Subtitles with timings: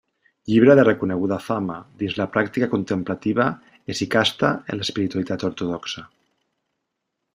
[0.51, 3.47] Llibre de reconeguda fama dins la pràctica contemplativa
[3.95, 6.07] hesicasta en l'espiritualitat ortodoxa.